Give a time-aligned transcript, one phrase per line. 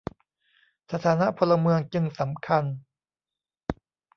[0.91, 2.63] สถานะพลเมืองจึงสำคัญ